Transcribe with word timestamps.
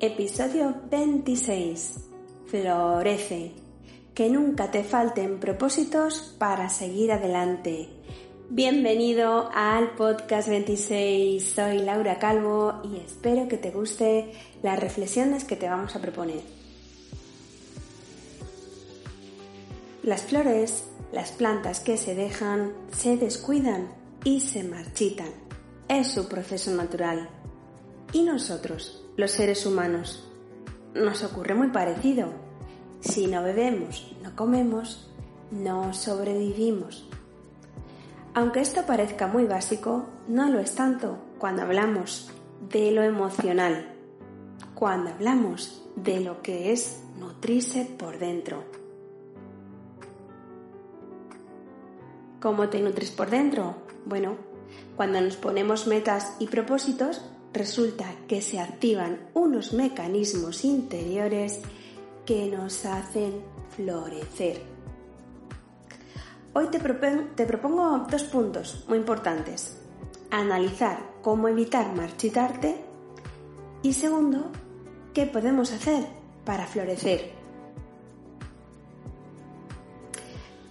Episodio 0.00 0.76
26. 0.92 1.94
Florece. 2.46 3.50
Que 4.14 4.30
nunca 4.30 4.70
te 4.70 4.84
falten 4.84 5.40
propósitos 5.40 6.36
para 6.38 6.68
seguir 6.68 7.10
adelante. 7.10 7.88
Bienvenido 8.48 9.50
al 9.52 9.96
podcast 9.96 10.50
26. 10.50 11.42
Soy 11.44 11.78
Laura 11.80 12.20
Calvo 12.20 12.80
y 12.84 12.98
espero 12.98 13.48
que 13.48 13.56
te 13.56 13.72
guste 13.72 14.30
las 14.62 14.78
reflexiones 14.78 15.42
que 15.42 15.56
te 15.56 15.68
vamos 15.68 15.96
a 15.96 16.00
proponer. 16.00 16.42
Las 20.04 20.22
flores, 20.22 20.84
las 21.10 21.32
plantas 21.32 21.80
que 21.80 21.96
se 21.96 22.14
dejan, 22.14 22.72
se 22.96 23.16
descuidan 23.16 23.92
y 24.22 24.42
se 24.42 24.62
marchitan. 24.62 25.32
Es 25.88 26.12
su 26.12 26.28
proceso 26.28 26.70
natural. 26.70 27.28
¿Y 28.12 28.22
nosotros? 28.22 29.07
Los 29.18 29.32
seres 29.32 29.66
humanos. 29.66 30.24
Nos 30.94 31.24
ocurre 31.24 31.52
muy 31.54 31.68
parecido. 31.68 32.28
Si 33.00 33.26
no 33.26 33.42
bebemos, 33.42 34.16
no 34.22 34.34
comemos, 34.36 35.10
no 35.50 35.92
sobrevivimos. 35.92 37.06
Aunque 38.32 38.60
esto 38.60 38.86
parezca 38.86 39.26
muy 39.26 39.44
básico, 39.44 40.06
no 40.28 40.48
lo 40.48 40.60
es 40.60 40.76
tanto 40.76 41.18
cuando 41.38 41.62
hablamos 41.62 42.30
de 42.70 42.92
lo 42.92 43.02
emocional, 43.02 43.92
cuando 44.74 45.10
hablamos 45.10 45.84
de 45.96 46.20
lo 46.20 46.40
que 46.40 46.72
es 46.72 47.00
nutrirse 47.18 47.86
por 47.98 48.20
dentro. 48.20 48.62
¿Cómo 52.40 52.68
te 52.68 52.80
nutres 52.80 53.10
por 53.10 53.30
dentro? 53.30 53.74
Bueno, 54.06 54.36
cuando 54.96 55.20
nos 55.20 55.36
ponemos 55.36 55.88
metas 55.88 56.36
y 56.38 56.46
propósitos, 56.46 57.20
resulta 57.58 58.06
que 58.28 58.40
se 58.40 58.60
activan 58.60 59.28
unos 59.34 59.72
mecanismos 59.72 60.64
interiores 60.64 61.60
que 62.24 62.46
nos 62.46 62.86
hacen 62.86 63.42
florecer. 63.74 64.62
Hoy 66.54 66.68
te, 66.68 66.78
propongo 67.46 68.06
dos 68.10 68.24
puntos 68.24 68.84
muy 68.88 68.98
importantes. 68.98 69.76
Analizar 70.30 70.98
cómo 71.22 71.48
evitar 71.48 71.94
marchitarte 71.94 72.84
y 73.82 73.92
segundo, 73.92 74.50
qué 75.12 75.26
podemos 75.26 75.72
hacer 75.72 76.06
para 76.44 76.66
florecer. 76.66 77.32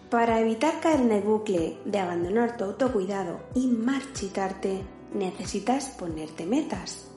Para 0.09 0.39
evitar 0.39 0.79
caer 0.79 1.01
en 1.01 1.11
el 1.11 1.21
bucle 1.21 1.79
de 1.85 1.99
abandonar 1.99 2.55
tu 2.55 2.63
autocuidado 2.63 3.39
y 3.55 3.67
marchitarte, 3.67 4.83
necesitas 5.13 5.89
ponerte 5.89 6.45
metas. 6.45 7.07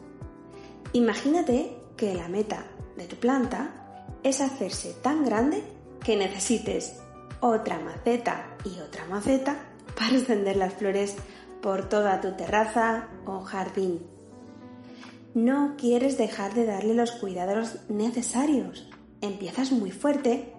Imagínate 0.92 1.76
que 1.96 2.14
la 2.14 2.28
meta 2.28 2.64
de 2.96 3.04
tu 3.04 3.16
planta 3.16 4.06
es 4.22 4.40
hacerse 4.40 4.94
tan 5.02 5.24
grande 5.24 5.62
que 6.04 6.16
necesites 6.16 6.96
otra 7.40 7.78
maceta 7.78 8.56
y 8.64 8.80
otra 8.80 9.04
maceta 9.06 9.56
para 9.96 10.16
extender 10.16 10.56
las 10.56 10.74
flores 10.74 11.16
por 11.62 11.88
toda 11.88 12.20
tu 12.20 12.32
terraza 12.32 13.08
o 13.26 13.40
jardín. 13.40 14.06
No 15.34 15.74
quieres 15.76 16.18
dejar 16.18 16.54
de 16.54 16.66
darle 16.66 16.94
los 16.94 17.12
cuidados 17.12 17.76
necesarios. 17.88 18.90
Empiezas 19.20 19.70
muy 19.70 19.90
fuerte, 19.90 20.52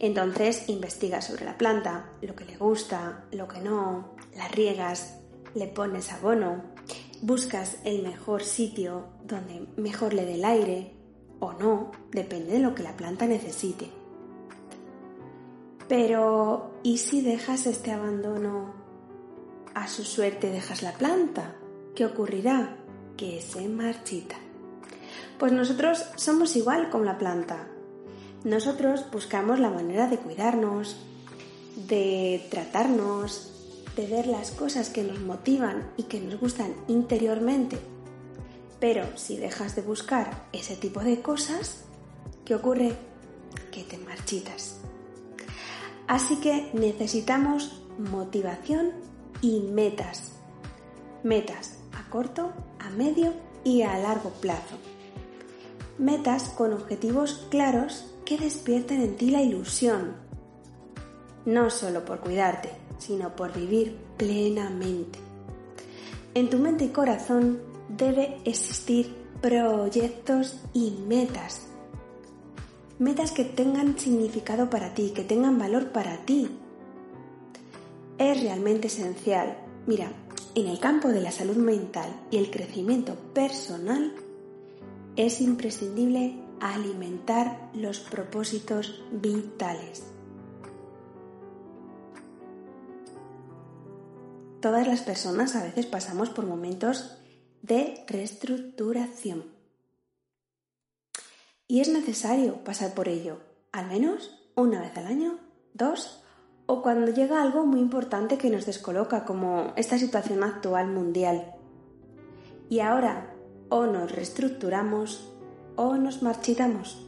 entonces 0.00 0.68
investigas 0.68 1.26
sobre 1.26 1.44
la 1.44 1.56
planta, 1.56 2.10
lo 2.20 2.34
que 2.34 2.44
le 2.44 2.56
gusta, 2.56 3.24
lo 3.30 3.48
que 3.48 3.60
no, 3.60 4.14
la 4.36 4.48
riegas, 4.48 5.21
le 5.54 5.66
pones 5.66 6.12
abono, 6.12 6.62
buscas 7.20 7.78
el 7.84 8.02
mejor 8.02 8.42
sitio 8.42 9.06
donde 9.24 9.66
mejor 9.76 10.14
le 10.14 10.24
dé 10.24 10.34
el 10.34 10.44
aire 10.44 10.94
o 11.40 11.52
no, 11.52 11.90
depende 12.10 12.52
de 12.52 12.58
lo 12.60 12.74
que 12.74 12.82
la 12.82 12.96
planta 12.96 13.26
necesite. 13.26 13.90
Pero, 15.88 16.72
¿y 16.82 16.98
si 16.98 17.20
dejas 17.20 17.66
este 17.66 17.90
abandono 17.90 18.74
a 19.74 19.88
su 19.88 20.04
suerte 20.04 20.50
dejas 20.50 20.82
la 20.82 20.92
planta? 20.92 21.56
¿Qué 21.94 22.06
ocurrirá? 22.06 22.76
Que 23.16 23.40
se 23.42 23.68
marchita. 23.68 24.36
Pues 25.38 25.52
nosotros 25.52 26.06
somos 26.16 26.56
igual 26.56 26.90
con 26.90 27.04
la 27.04 27.18
planta. 27.18 27.68
Nosotros 28.44 29.04
buscamos 29.12 29.60
la 29.60 29.70
manera 29.70 30.06
de 30.08 30.18
cuidarnos, 30.18 30.96
de 31.88 32.46
tratarnos, 32.50 33.51
de 33.96 34.06
ver 34.06 34.26
las 34.26 34.50
cosas 34.50 34.88
que 34.88 35.02
nos 35.02 35.20
motivan 35.20 35.90
y 35.96 36.04
que 36.04 36.20
nos 36.20 36.40
gustan 36.40 36.74
interiormente. 36.88 37.78
Pero 38.80 39.16
si 39.16 39.36
dejas 39.36 39.76
de 39.76 39.82
buscar 39.82 40.48
ese 40.52 40.76
tipo 40.76 41.00
de 41.00 41.20
cosas, 41.22 41.84
¿qué 42.44 42.54
ocurre? 42.54 42.96
Que 43.70 43.84
te 43.84 43.98
marchitas. 43.98 44.80
Así 46.08 46.36
que 46.36 46.70
necesitamos 46.72 47.82
motivación 47.98 48.92
y 49.40 49.60
metas. 49.60 50.32
Metas 51.22 51.78
a 51.92 52.08
corto, 52.10 52.52
a 52.78 52.90
medio 52.90 53.34
y 53.64 53.82
a 53.82 53.98
largo 53.98 54.30
plazo. 54.30 54.76
Metas 55.98 56.48
con 56.48 56.72
objetivos 56.72 57.46
claros 57.50 58.12
que 58.24 58.38
despierten 58.38 59.02
en 59.02 59.16
ti 59.16 59.30
la 59.30 59.42
ilusión. 59.42 60.16
No 61.44 61.70
solo 61.70 62.04
por 62.04 62.20
cuidarte, 62.20 62.70
sino 62.98 63.34
por 63.36 63.52
vivir 63.52 63.96
plenamente. 64.16 65.18
En 66.34 66.48
tu 66.48 66.58
mente 66.58 66.86
y 66.86 66.88
corazón 66.88 67.60
debe 67.88 68.38
existir 68.44 69.14
proyectos 69.40 70.60
y 70.72 70.92
metas. 71.06 71.66
Metas 72.98 73.32
que 73.32 73.44
tengan 73.44 73.98
significado 73.98 74.70
para 74.70 74.94
ti, 74.94 75.12
que 75.14 75.24
tengan 75.24 75.58
valor 75.58 75.90
para 75.92 76.24
ti. 76.24 76.48
Es 78.18 78.40
realmente 78.40 78.86
esencial. 78.86 79.58
Mira, 79.86 80.12
en 80.54 80.68
el 80.68 80.78
campo 80.78 81.08
de 81.08 81.20
la 81.20 81.32
salud 81.32 81.56
mental 81.56 82.08
y 82.30 82.36
el 82.36 82.50
crecimiento 82.50 83.14
personal, 83.34 84.14
es 85.16 85.40
imprescindible 85.40 86.36
alimentar 86.60 87.70
los 87.74 87.98
propósitos 87.98 89.02
vitales. 89.10 90.11
Todas 94.62 94.86
las 94.86 95.00
personas 95.00 95.56
a 95.56 95.64
veces 95.64 95.86
pasamos 95.86 96.30
por 96.30 96.46
momentos 96.46 97.18
de 97.62 98.04
reestructuración. 98.06 99.46
Y 101.66 101.80
es 101.80 101.88
necesario 101.88 102.62
pasar 102.62 102.94
por 102.94 103.08
ello, 103.08 103.40
al 103.72 103.88
menos 103.88 104.38
una 104.54 104.80
vez 104.80 104.96
al 104.96 105.06
año, 105.06 105.40
dos, 105.74 106.22
o 106.66 106.80
cuando 106.80 107.12
llega 107.12 107.42
algo 107.42 107.66
muy 107.66 107.80
importante 107.80 108.38
que 108.38 108.50
nos 108.50 108.64
descoloca, 108.64 109.24
como 109.24 109.72
esta 109.74 109.98
situación 109.98 110.44
actual 110.44 110.92
mundial. 110.92 111.56
Y 112.68 112.78
ahora, 112.78 113.34
o 113.68 113.86
nos 113.86 114.12
reestructuramos 114.12 115.28
o 115.74 115.96
nos 115.96 116.22
marchitamos. 116.22 117.04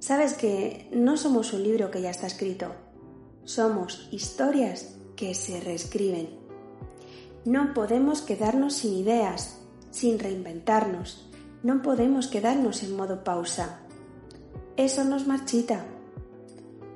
Sabes 0.00 0.34
que 0.34 0.88
no 0.90 1.16
somos 1.16 1.52
un 1.52 1.62
libro 1.62 1.92
que 1.92 2.02
ya 2.02 2.10
está 2.10 2.26
escrito, 2.26 2.74
somos 3.44 4.08
historias 4.10 4.96
que 5.20 5.34
se 5.34 5.60
reescriben. 5.60 6.30
No 7.44 7.74
podemos 7.74 8.22
quedarnos 8.22 8.72
sin 8.72 8.94
ideas, 8.94 9.58
sin 9.90 10.18
reinventarnos. 10.18 11.28
No 11.62 11.82
podemos 11.82 12.26
quedarnos 12.26 12.82
en 12.82 12.96
modo 12.96 13.22
pausa. 13.22 13.80
Eso 14.78 15.04
nos 15.04 15.26
marchita. 15.26 15.84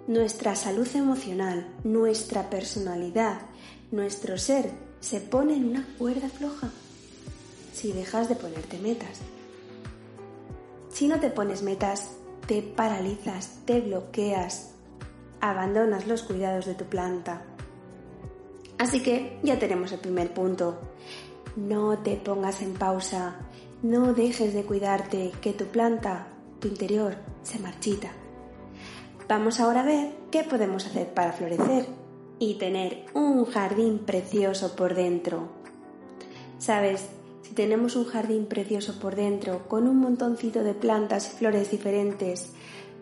Nuestra 0.06 0.56
salud 0.56 0.88
emocional, 0.94 1.68
nuestra 1.84 2.48
personalidad, 2.48 3.42
nuestro 3.90 4.38
ser 4.38 4.70
se 5.00 5.20
pone 5.20 5.56
en 5.56 5.66
una 5.66 5.86
cuerda 5.98 6.30
floja 6.30 6.70
si 7.74 7.92
dejas 7.92 8.30
de 8.30 8.36
ponerte 8.36 8.78
metas. 8.78 9.18
Si 10.88 11.08
no 11.08 11.20
te 11.20 11.28
pones 11.28 11.62
metas, 11.62 12.12
te 12.46 12.62
paralizas, 12.62 13.58
te 13.66 13.82
bloqueas, 13.82 14.70
abandonas 15.42 16.06
los 16.06 16.22
cuidados 16.22 16.64
de 16.64 16.74
tu 16.74 16.84
planta, 16.84 17.42
Así 18.84 19.00
que 19.00 19.38
ya 19.42 19.58
tenemos 19.58 19.92
el 19.92 19.98
primer 19.98 20.34
punto. 20.34 20.78
No 21.56 21.96
te 22.00 22.16
pongas 22.16 22.60
en 22.60 22.74
pausa, 22.74 23.36
no 23.82 24.12
dejes 24.12 24.52
de 24.52 24.64
cuidarte, 24.64 25.32
que 25.40 25.54
tu 25.54 25.64
planta, 25.64 26.26
tu 26.60 26.68
interior, 26.68 27.16
se 27.42 27.58
marchita. 27.60 28.12
Vamos 29.26 29.58
ahora 29.58 29.80
a 29.80 29.86
ver 29.86 30.12
qué 30.30 30.44
podemos 30.44 30.84
hacer 30.84 31.14
para 31.14 31.32
florecer 31.32 31.86
y 32.38 32.58
tener 32.58 33.06
un 33.14 33.46
jardín 33.46 34.00
precioso 34.00 34.76
por 34.76 34.94
dentro. 34.94 35.48
Sabes, 36.58 37.08
si 37.40 37.54
tenemos 37.54 37.96
un 37.96 38.04
jardín 38.04 38.44
precioso 38.44 39.00
por 39.00 39.16
dentro, 39.16 39.66
con 39.66 39.88
un 39.88 39.96
montoncito 39.96 40.62
de 40.62 40.74
plantas 40.74 41.32
y 41.32 41.38
flores 41.38 41.70
diferentes 41.70 42.52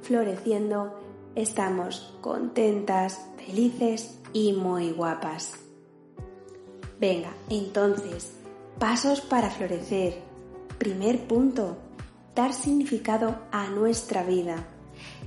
floreciendo, 0.02 0.96
estamos 1.34 2.14
contentas, 2.20 3.26
felices 3.36 4.20
y 4.32 4.52
muy 4.52 4.92
guapas. 4.92 5.61
Venga, 7.02 7.34
entonces, 7.50 8.30
pasos 8.78 9.22
para 9.22 9.50
florecer. 9.50 10.20
Primer 10.78 11.26
punto, 11.26 11.76
dar 12.36 12.54
significado 12.54 13.40
a 13.50 13.66
nuestra 13.70 14.22
vida, 14.22 14.68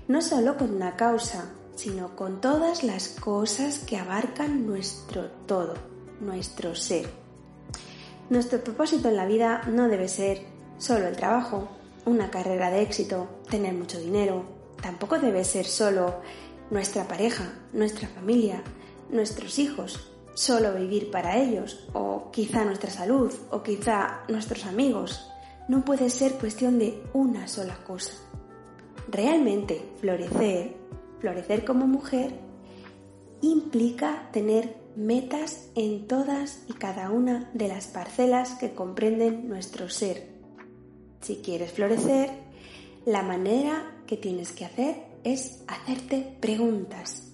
no 0.07 0.21
solo 0.21 0.55
con 0.55 0.73
una 0.73 0.95
causa, 0.95 1.51
sino 1.75 2.15
con 2.15 2.39
todas 2.39 2.85
las 2.85 3.09
cosas 3.09 3.79
que 3.79 3.97
abarcan 3.97 4.65
nuestro 4.65 5.25
todo, 5.47 5.73
nuestro 6.21 6.75
ser. 6.75 7.09
Nuestro 8.29 8.63
propósito 8.63 9.09
en 9.09 9.17
la 9.17 9.25
vida 9.25 9.63
no 9.67 9.89
debe 9.89 10.07
ser 10.07 10.43
solo 10.77 11.07
el 11.07 11.17
trabajo, 11.17 11.67
una 12.05 12.31
carrera 12.31 12.71
de 12.71 12.83
éxito, 12.83 13.27
tener 13.49 13.73
mucho 13.73 13.99
dinero, 13.99 14.45
tampoco 14.81 15.19
debe 15.19 15.43
ser 15.43 15.65
solo 15.65 16.21
nuestra 16.71 17.05
pareja, 17.05 17.51
nuestra 17.73 18.07
familia, 18.07 18.63
nuestros 19.09 19.59
hijos, 19.59 20.14
solo 20.35 20.75
vivir 20.75 21.09
para 21.09 21.37
ellos, 21.37 21.87
o 21.93 22.29
quizá 22.31 22.63
nuestra 22.63 22.91
salud, 22.91 23.33
o 23.49 23.63
quizá 23.63 24.23
nuestros 24.29 24.65
amigos. 24.65 25.31
No 25.67 25.83
puede 25.83 26.11
ser 26.11 26.33
cuestión 26.33 26.77
de 26.77 27.01
una 27.13 27.47
sola 27.47 27.77
cosa. 27.83 28.13
Realmente 29.07 29.83
florecer, 29.99 30.75
florecer 31.19 31.65
como 31.65 31.87
mujer, 31.87 32.39
implica 33.41 34.29
tener 34.31 34.75
metas 34.95 35.69
en 35.75 36.07
todas 36.07 36.63
y 36.67 36.73
cada 36.73 37.09
una 37.09 37.49
de 37.53 37.67
las 37.67 37.87
parcelas 37.87 38.51
que 38.55 38.73
comprenden 38.73 39.49
nuestro 39.49 39.89
ser. 39.89 40.29
Si 41.21 41.37
quieres 41.37 41.71
florecer, 41.71 42.29
la 43.05 43.23
manera 43.23 43.95
que 44.05 44.17
tienes 44.17 44.51
que 44.51 44.65
hacer 44.65 44.95
es 45.23 45.63
hacerte 45.67 46.37
preguntas. 46.39 47.24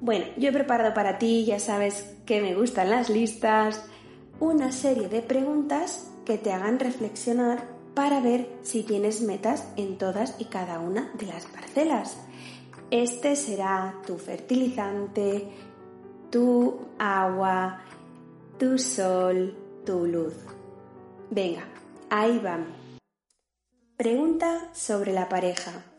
Bueno, 0.00 0.26
yo 0.36 0.50
he 0.50 0.52
preparado 0.52 0.92
para 0.94 1.18
ti, 1.18 1.44
ya 1.44 1.58
sabes 1.58 2.14
que 2.26 2.40
me 2.40 2.54
gustan 2.54 2.90
las 2.90 3.08
listas, 3.08 3.84
una 4.40 4.70
serie 4.72 5.08
de 5.08 5.22
preguntas 5.22 6.10
que 6.24 6.36
te 6.36 6.52
hagan 6.52 6.78
reflexionar 6.78 7.64
para 7.94 8.20
ver 8.20 8.50
si 8.62 8.82
tienes 8.82 9.22
metas 9.22 9.66
en 9.76 9.96
todas 9.96 10.34
y 10.38 10.46
cada 10.46 10.80
una 10.80 11.10
de 11.14 11.26
las 11.26 11.46
parcelas. 11.46 12.18
Este 12.90 13.36
será 13.36 13.94
tu 14.06 14.18
fertilizante, 14.18 15.48
tu 16.30 16.78
agua, 16.98 17.80
tu 18.58 18.78
sol, 18.78 19.56
tu 19.86 20.06
luz. 20.06 20.34
Venga, 21.30 21.64
ahí 22.10 22.38
vamos. 22.38 22.68
Pregunta 23.96 24.68
sobre 24.74 25.14
la 25.14 25.28
pareja. 25.28 25.95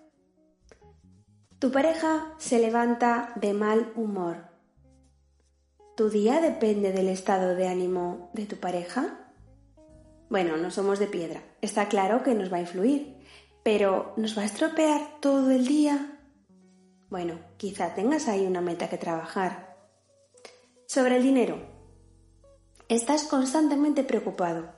Tu 1.59 1.71
pareja 1.71 2.35
se 2.37 2.59
levanta 2.59 3.31
de 3.35 3.51
mal 3.53 3.91
humor. 3.95 4.45
¿Tu 5.95 6.11
día 6.11 6.39
depende 6.39 6.91
del 6.91 7.07
estado 7.09 7.55
de 7.55 7.67
ánimo 7.67 8.29
de 8.33 8.45
tu 8.45 8.57
pareja? 8.57 9.31
Bueno, 10.29 10.57
no 10.57 10.69
somos 10.69 10.99
de 10.99 11.07
piedra. 11.07 11.41
Está 11.61 11.87
claro 11.87 12.21
que 12.21 12.35
nos 12.35 12.53
va 12.53 12.57
a 12.57 12.61
influir. 12.61 13.17
Pero 13.63 14.13
¿nos 14.17 14.37
va 14.37 14.43
a 14.43 14.45
estropear 14.45 15.19
todo 15.19 15.49
el 15.49 15.65
día? 15.65 16.19
Bueno, 17.09 17.39
quizá 17.57 17.95
tengas 17.95 18.27
ahí 18.27 18.45
una 18.45 18.61
meta 18.61 18.87
que 18.87 18.99
trabajar. 18.99 19.75
Sobre 20.85 21.17
el 21.17 21.23
dinero. 21.23 21.57
Estás 22.87 23.23
constantemente 23.23 24.03
preocupado. 24.03 24.75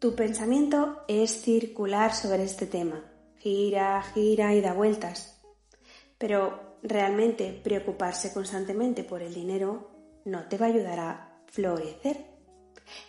Tu 0.00 0.14
pensamiento 0.14 1.02
es 1.08 1.40
circular 1.40 2.14
sobre 2.14 2.44
este 2.44 2.66
tema. 2.66 3.10
Gira, 3.38 4.02
gira 4.02 4.54
y 4.54 4.60
da 4.60 4.74
vueltas. 4.74 5.39
Pero 6.20 6.76
realmente 6.82 7.58
preocuparse 7.64 8.30
constantemente 8.32 9.04
por 9.04 9.22
el 9.22 9.32
dinero 9.32 9.90
no 10.26 10.46
te 10.48 10.58
va 10.58 10.66
a 10.66 10.68
ayudar 10.68 11.00
a 11.00 11.42
florecer. 11.46 12.26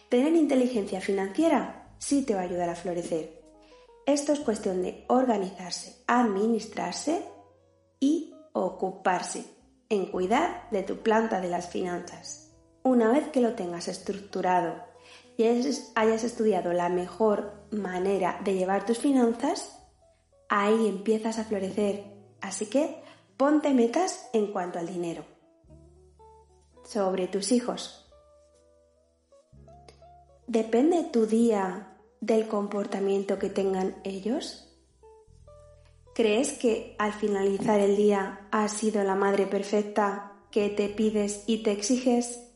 Tener 0.08 0.34
inteligencia 0.34 1.02
financiera 1.02 1.94
sí 2.00 2.24
te 2.24 2.34
va 2.34 2.42
a 2.42 2.46
ayudar 2.46 2.70
a 2.70 2.76
florecer. 2.76 3.44
Esto 4.06 4.32
es 4.32 4.40
cuestión 4.40 4.82
de 4.82 5.04
organizarse, 5.10 6.04
administrarse 6.08 7.24
y 8.00 8.34
ocuparse 8.54 9.46
en 9.90 10.06
cuidar 10.06 10.70
de 10.72 10.84
tu 10.84 10.98
planta 11.04 11.42
de 11.42 11.50
las 11.50 11.70
finanzas. 11.70 12.50
Una 12.82 13.12
vez 13.12 13.28
que 13.28 13.42
lo 13.42 13.56
tengas 13.56 13.90
estructurado 13.90 14.76
y 15.38 15.44
hayas 15.44 16.24
estudiado 16.24 16.72
la 16.72 16.88
mejor 16.88 17.68
manera 17.72 18.40
de 18.44 18.56
llevar 18.56 18.86
tus 18.86 19.00
finanzas, 19.00 19.78
ahí 20.50 20.88
empiezas 20.88 21.40
a 21.40 21.44
florecer. 21.44 22.11
Así 22.42 22.66
que 22.66 23.02
Ponte 23.42 23.74
metas 23.74 24.30
en 24.34 24.52
cuanto 24.52 24.78
al 24.78 24.86
dinero. 24.86 25.26
Sobre 26.84 27.28
tus 27.28 27.52
hijos. 27.52 28.08
¿Depende 30.46 31.06
tu 31.06 31.26
día 31.26 31.98
del 32.20 32.48
comportamiento 32.48 33.40
que 33.40 33.50
tengan 33.50 33.96
ellos? 34.04 34.72
¿Crees 36.14 36.54
que 36.54 36.96
al 37.00 37.14
finalizar 37.14 37.80
el 37.80 37.98
día 37.98 38.48
has 38.52 38.74
sido 38.74 39.04
la 39.04 39.16
madre 39.16 39.48
perfecta 39.48 40.34
que 40.52 40.70
te 40.70 40.88
pides 40.90 41.44
y 41.48 41.64
te 41.64 41.72
exiges? 41.72 42.48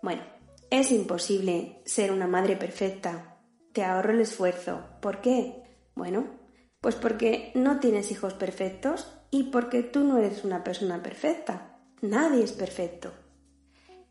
Bueno, 0.00 0.22
es 0.70 0.90
imposible 0.90 1.82
ser 1.84 2.12
una 2.12 2.26
madre 2.26 2.56
perfecta. 2.56 3.36
Te 3.74 3.84
ahorro 3.84 4.12
el 4.12 4.22
esfuerzo. 4.22 4.84
¿Por 5.02 5.20
qué? 5.20 5.64
Bueno, 5.94 6.47
pues 6.88 6.96
porque 6.96 7.52
no 7.54 7.80
tienes 7.80 8.10
hijos 8.10 8.32
perfectos 8.32 9.12
y 9.30 9.50
porque 9.50 9.82
tú 9.82 10.04
no 10.04 10.16
eres 10.16 10.42
una 10.42 10.64
persona 10.64 11.02
perfecta. 11.02 11.76
Nadie 12.00 12.42
es 12.42 12.52
perfecto. 12.52 13.12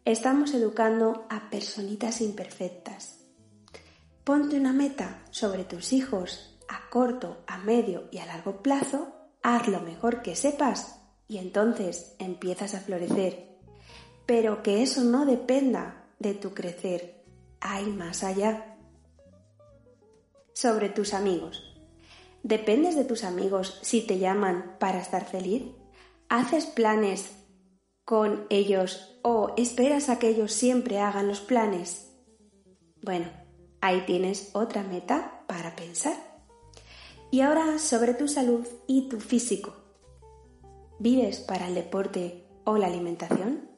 Estamos 0.05 0.53
educando 0.53 1.25
a 1.27 1.49
personitas 1.49 2.21
imperfectas. 2.21 3.25
Ponte 4.23 4.59
una 4.59 4.73
meta 4.73 5.23
sobre 5.31 5.63
tus 5.63 5.91
hijos 5.91 6.59
a 6.69 6.87
corto, 6.91 7.43
a 7.47 7.57
medio 7.57 8.09
y 8.11 8.19
a 8.19 8.27
largo 8.27 8.61
plazo, 8.61 9.11
haz 9.41 9.67
lo 9.67 9.79
mejor 9.79 10.21
que 10.21 10.35
sepas 10.35 11.01
y 11.27 11.39
entonces 11.39 12.15
empiezas 12.19 12.75
a 12.75 12.79
florecer. 12.79 13.57
Pero 14.27 14.61
que 14.61 14.83
eso 14.83 15.03
no 15.03 15.25
dependa 15.25 16.05
de 16.19 16.35
tu 16.35 16.53
crecer. 16.53 17.23
Hay 17.59 17.87
más 17.87 18.23
allá. 18.23 18.77
Sobre 20.53 20.89
tus 20.89 21.15
amigos. 21.15 21.66
¿Dependes 22.43 22.95
de 22.95 23.03
tus 23.03 23.23
amigos 23.23 23.79
si 23.81 24.01
te 24.01 24.19
llaman 24.19 24.75
para 24.79 24.99
estar 24.99 25.25
feliz? 25.25 25.63
¿Haces 26.29 26.65
planes 26.65 27.31
con 28.05 28.45
ellos 28.49 29.19
o 29.23 29.53
esperas 29.57 30.09
a 30.09 30.19
que 30.19 30.29
ellos 30.29 30.53
siempre 30.53 30.99
hagan 30.99 31.27
los 31.27 31.41
planes? 31.41 32.13
Bueno, 33.01 33.27
ahí 33.81 34.03
tienes 34.05 34.51
otra 34.53 34.83
meta 34.83 35.43
para 35.47 35.75
pensar. 35.75 36.15
Y 37.31 37.41
ahora 37.41 37.79
sobre 37.79 38.13
tu 38.13 38.27
salud 38.27 38.65
y 38.87 39.09
tu 39.09 39.19
físico. 39.19 39.75
¿Vives 40.99 41.39
para 41.39 41.67
el 41.67 41.75
deporte 41.75 42.47
o 42.63 42.77
la 42.77 42.87
alimentación? 42.87 43.69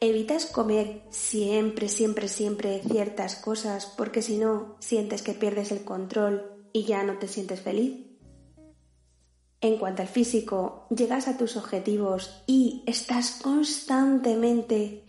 ¿Evitas 0.00 0.46
comer 0.46 1.02
siempre, 1.10 1.88
siempre, 1.88 2.28
siempre 2.28 2.80
ciertas 2.82 3.36
cosas 3.36 3.86
porque 3.96 4.22
si 4.22 4.38
no 4.38 4.76
sientes 4.78 5.22
que 5.22 5.34
pierdes 5.34 5.72
el 5.72 5.84
control 5.84 6.57
y 6.78 6.84
ya 6.84 7.02
no 7.02 7.18
te 7.18 7.26
sientes 7.26 7.60
feliz? 7.60 8.06
En 9.60 9.78
cuanto 9.78 10.02
al 10.02 10.08
físico, 10.08 10.86
llegas 10.90 11.26
a 11.26 11.36
tus 11.36 11.56
objetivos 11.56 12.44
y 12.46 12.84
estás 12.86 13.40
constantemente 13.42 15.04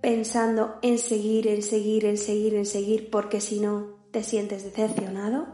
pensando 0.00 0.78
en 0.80 0.98
seguir, 0.98 1.46
en 1.46 1.62
seguir, 1.62 2.06
en 2.06 2.16
seguir, 2.16 2.54
en 2.54 2.64
seguir, 2.64 3.10
porque 3.10 3.42
si 3.42 3.60
no, 3.60 3.98
te 4.10 4.22
sientes 4.22 4.64
decepcionado. 4.64 5.46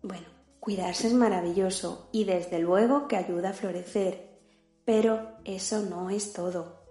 Bueno, 0.00 0.28
cuidarse 0.60 1.08
es 1.08 1.14
maravilloso 1.14 2.08
y 2.12 2.22
desde 2.22 2.60
luego 2.60 3.08
que 3.08 3.16
ayuda 3.16 3.50
a 3.50 3.54
florecer, 3.54 4.38
pero 4.84 5.32
eso 5.44 5.82
no 5.82 6.08
es 6.08 6.32
todo. 6.32 6.84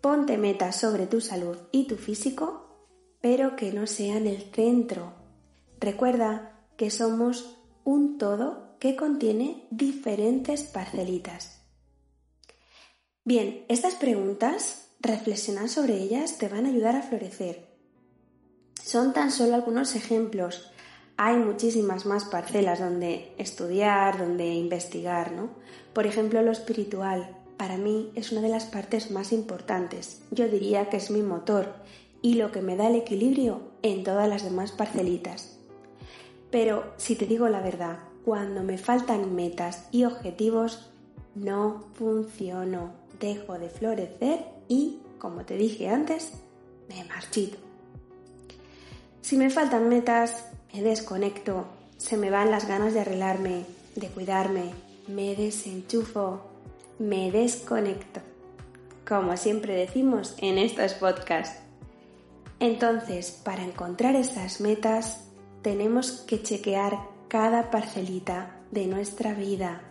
Ponte 0.00 0.38
metas 0.38 0.80
sobre 0.80 1.06
tu 1.06 1.20
salud 1.20 1.58
y 1.70 1.86
tu 1.86 1.96
físico, 1.96 2.78
pero 3.20 3.56
que 3.56 3.72
no 3.72 3.86
sean 3.86 4.26
el 4.26 4.40
centro. 4.54 5.12
Recuerda 5.78 6.59
que 6.80 6.88
somos 6.88 7.58
un 7.84 8.16
todo 8.16 8.76
que 8.78 8.96
contiene 8.96 9.66
diferentes 9.70 10.62
parcelitas. 10.62 11.60
Bien, 13.22 13.66
estas 13.68 13.96
preguntas, 13.96 14.88
reflexionar 14.98 15.68
sobre 15.68 15.98
ellas 15.98 16.38
te 16.38 16.48
van 16.48 16.64
a 16.64 16.70
ayudar 16.70 16.96
a 16.96 17.02
florecer. 17.02 17.68
Son 18.82 19.12
tan 19.12 19.30
solo 19.30 19.56
algunos 19.56 19.94
ejemplos. 19.94 20.72
Hay 21.18 21.36
muchísimas 21.36 22.06
más 22.06 22.24
parcelas 22.24 22.80
donde 22.80 23.34
estudiar, 23.36 24.16
donde 24.16 24.46
investigar, 24.46 25.32
¿no? 25.32 25.50
Por 25.92 26.06
ejemplo, 26.06 26.40
lo 26.40 26.50
espiritual. 26.50 27.36
Para 27.58 27.76
mí 27.76 28.10
es 28.14 28.32
una 28.32 28.40
de 28.40 28.48
las 28.48 28.64
partes 28.64 29.10
más 29.10 29.32
importantes. 29.32 30.22
Yo 30.30 30.48
diría 30.48 30.88
que 30.88 30.96
es 30.96 31.10
mi 31.10 31.20
motor 31.20 31.74
y 32.22 32.36
lo 32.36 32.50
que 32.52 32.62
me 32.62 32.76
da 32.76 32.88
el 32.88 32.94
equilibrio 32.94 33.72
en 33.82 34.02
todas 34.02 34.30
las 34.30 34.44
demás 34.44 34.72
parcelitas. 34.72 35.59
Pero 36.50 36.92
si 36.96 37.16
te 37.16 37.26
digo 37.26 37.48
la 37.48 37.60
verdad, 37.60 37.98
cuando 38.24 38.62
me 38.62 38.78
faltan 38.78 39.34
metas 39.34 39.86
y 39.90 40.04
objetivos, 40.04 40.90
no 41.34 41.84
funciono, 41.94 42.92
dejo 43.18 43.58
de 43.58 43.68
florecer 43.68 44.44
y, 44.68 44.98
como 45.18 45.44
te 45.44 45.56
dije 45.56 45.88
antes, 45.88 46.32
me 46.88 47.04
marchito. 47.04 47.58
Si 49.20 49.36
me 49.36 49.50
faltan 49.50 49.88
metas, 49.88 50.50
me 50.72 50.82
desconecto 50.82 51.66
se 52.00 52.16
me 52.16 52.30
van 52.30 52.50
las 52.50 52.66
ganas 52.66 52.94
de 52.94 53.00
arreglarme, 53.00 53.66
de 53.94 54.08
cuidarme, 54.08 54.70
me 55.06 55.36
desenchufo, 55.36 56.40
me 56.98 57.30
desconecto, 57.30 58.20
como 59.06 59.36
siempre 59.36 59.74
decimos 59.74 60.34
en 60.38 60.56
estos 60.56 60.94
podcasts. 60.94 61.60
Entonces, 62.58 63.30
para 63.30 63.62
encontrar 63.62 64.16
estas 64.16 64.62
metas, 64.62 65.28
tenemos 65.62 66.12
que 66.12 66.42
chequear 66.42 67.08
cada 67.28 67.70
parcelita 67.70 68.60
de 68.70 68.86
nuestra 68.86 69.34
vida 69.34 69.82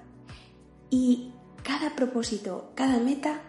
y 0.90 1.32
cada 1.64 1.96
propósito, 1.96 2.72
cada 2.76 3.00
meta 3.00 3.42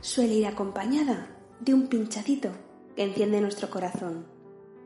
suele 0.00 0.34
ir 0.34 0.46
acompañada 0.46 1.28
de 1.60 1.74
un 1.74 1.88
pinchacito 1.88 2.50
que 2.94 3.04
enciende 3.04 3.40
nuestro 3.40 3.70
corazón, 3.70 4.26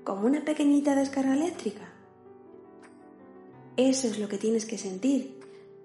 como 0.05 0.27
una 0.27 0.45
pequeñita 0.45 0.95
descarga 0.95 1.35
eléctrica. 1.35 1.93
Eso 3.77 4.07
es 4.07 4.19
lo 4.19 4.29
que 4.29 4.39
tienes 4.39 4.67
que 4.67 4.79
sentir 4.79 5.41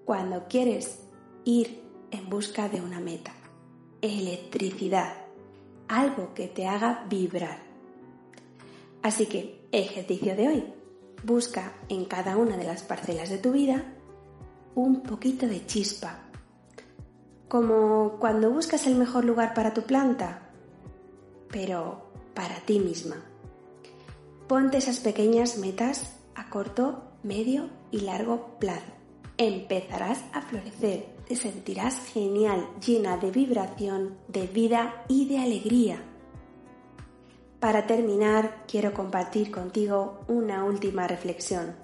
cuando 0.05 0.48
quieres 0.48 1.00
ir 1.46 1.81
en 2.12 2.29
busca 2.29 2.69
de 2.69 2.81
una 2.81 3.00
meta. 3.00 3.34
Electricidad, 4.01 5.25
algo 5.88 6.34
que 6.34 6.48
te 6.48 6.67
haga 6.67 7.05
vibrar. 7.10 7.63
Así 9.01 9.25
que, 9.25 9.57
ejercicio 9.71 10.36
de 10.36 10.47
hoy, 10.47 10.74
busca 11.24 11.74
en 11.89 12.05
cada 12.05 12.38
una 12.38 12.57
de 12.57 12.63
las 12.63 12.83
parcelas 12.83 13.29
de 13.29 13.38
tu 13.38 13.51
vida 13.51 13.83
un 14.75 15.01
poquito 15.01 15.47
de 15.47 15.65
chispa. 15.65 16.19
Como 17.47 18.17
cuando 18.19 18.51
buscas 18.51 18.86
el 18.88 18.95
mejor 18.95 19.25
lugar 19.25 19.53
para 19.53 19.74
tu 19.74 19.81
planta, 19.83 20.50
pero 21.50 22.12
para 22.33 22.55
ti 22.57 22.79
misma. 22.79 23.15
Ponte 24.47 24.77
esas 24.77 25.00
pequeñas 25.00 25.57
metas 25.57 26.13
a 26.36 26.50
corto, 26.50 27.03
medio 27.24 27.69
y 27.91 28.01
largo 28.01 28.57
plazo. 28.59 28.93
Empezarás 29.38 30.24
a 30.33 30.41
florecer, 30.41 31.05
te 31.27 31.36
sentirás 31.36 32.00
genial, 32.13 32.67
llena 32.86 33.17
de 33.17 33.31
vibración, 33.31 34.17
de 34.27 34.47
vida 34.47 35.03
y 35.07 35.27
de 35.27 35.39
alegría. 35.39 36.01
Para 37.60 37.88
terminar, 37.88 38.66
quiero 38.68 38.94
compartir 38.94 39.50
contigo 39.50 40.20
una 40.28 40.64
última 40.64 41.08
reflexión. 41.08 41.76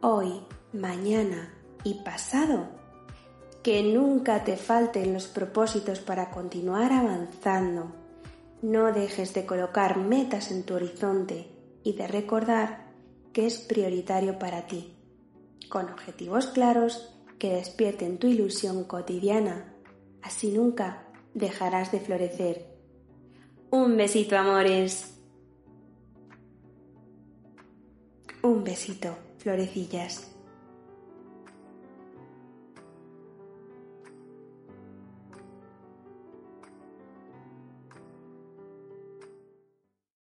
Hoy, 0.00 0.40
mañana 0.72 1.52
y 1.84 2.02
pasado, 2.02 2.68
que 3.62 3.82
nunca 3.82 4.42
te 4.42 4.56
falten 4.56 5.12
los 5.12 5.26
propósitos 5.26 6.00
para 6.00 6.30
continuar 6.30 6.94
avanzando. 6.94 7.92
No 8.62 8.90
dejes 8.90 9.34
de 9.34 9.44
colocar 9.44 9.98
metas 9.98 10.50
en 10.50 10.62
tu 10.62 10.76
horizonte 10.76 11.50
y 11.82 11.92
de 11.92 12.06
recordar 12.06 12.86
que 13.34 13.46
es 13.46 13.58
prioritario 13.58 14.38
para 14.38 14.66
ti, 14.66 14.96
con 15.68 15.90
objetivos 15.90 16.46
claros 16.46 17.14
que 17.38 17.52
despierten 17.56 18.16
tu 18.16 18.28
ilusión 18.28 18.84
cotidiana. 18.84 19.74
Así 20.22 20.52
nunca 20.52 21.04
dejarás 21.34 21.92
de 21.92 22.00
florecer 22.00 22.73
un 23.74 23.96
besito, 23.96 24.36
amores. 24.36 25.18
Un 28.42 28.62
besito, 28.62 29.16
florecillas. 29.38 30.33